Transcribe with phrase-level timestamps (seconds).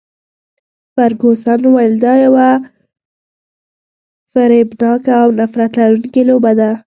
[0.93, 2.49] فرګوسن وویل، دا یوه
[4.31, 6.71] فریبناکه او نفرت لرونکې لوبه ده.